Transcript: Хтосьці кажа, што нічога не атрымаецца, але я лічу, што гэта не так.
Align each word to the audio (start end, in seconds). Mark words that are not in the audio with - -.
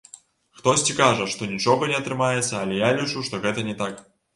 Хтосьці 0.61 0.95
кажа, 1.01 1.27
што 1.35 1.51
нічога 1.53 1.93
не 1.95 2.01
атрымаецца, 2.01 2.51
але 2.65 2.85
я 2.87 2.93
лічу, 3.01 3.19
што 3.33 3.45
гэта 3.49 3.73
не 3.73 3.83
так. 3.85 4.07